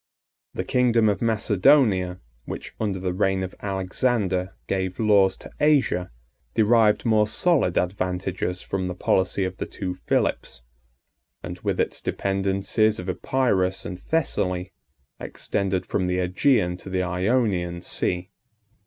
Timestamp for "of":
1.09-1.21, 3.43-3.53, 9.43-9.57, 12.97-13.09